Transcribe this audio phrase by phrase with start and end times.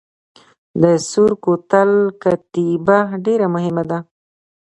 [0.81, 1.91] د سور کوتل
[2.23, 3.99] کتیبه ډیره مهمه ده